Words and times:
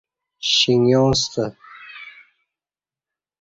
شینگاستہ 0.53 1.45